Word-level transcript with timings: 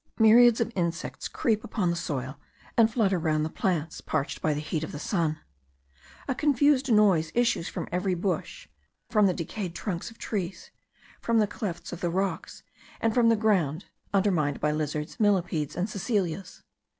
Myriads 0.17 0.59
of 0.59 0.71
insects 0.75 1.27
creep 1.27 1.63
upon 1.63 1.91
the 1.91 1.95
soil, 1.95 2.39
and 2.75 2.91
flutter 2.91 3.19
round 3.19 3.45
the 3.45 3.51
plants 3.51 4.01
parched 4.01 4.41
by 4.41 4.55
the 4.55 4.59
heat 4.59 4.83
of 4.83 4.91
the 4.91 4.97
sun. 4.97 5.39
A 6.27 6.33
confused 6.33 6.91
noise 6.91 7.31
issues 7.35 7.67
from 7.69 7.87
every 7.91 8.15
bush, 8.15 8.67
from 9.11 9.27
the 9.27 9.33
decayed 9.35 9.75
trunks 9.75 10.09
of 10.09 10.17
trees, 10.17 10.71
from 11.21 11.37
the 11.37 11.45
clefts 11.45 11.93
of 11.93 12.01
the 12.01 12.09
rocks, 12.09 12.63
and 12.99 13.13
from 13.13 13.29
the 13.29 13.35
ground 13.35 13.85
undermined 14.11 14.59
by 14.59 14.71
lizards, 14.71 15.19
millepedes, 15.19 15.75
and 15.75 15.87
cecilias. 15.87 16.63